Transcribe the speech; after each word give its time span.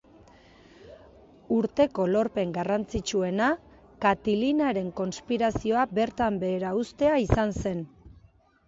Urteko 1.57 2.05
lorpen 2.15 2.55
garrantzitsuena 2.57 3.51
Katilinaren 4.07 4.91
konspirazioa 5.03 5.87
bertan 6.01 6.43
behera 6.47 6.75
uztea 6.83 7.17
izan 7.29 7.57
zen. 7.65 7.89